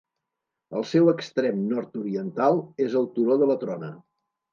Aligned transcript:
El 0.77 0.85
seu 0.91 1.09
extrem 1.11 1.59
nord-oriental 1.73 2.57
és 2.87 2.97
el 3.03 3.05
turó 3.19 3.37
de 3.43 3.51
la 3.51 3.59
Trona. 3.65 3.91